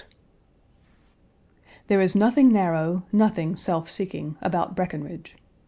[1.85, 5.35] There is nothing narrow, nothing self seeking, about Breckinridge.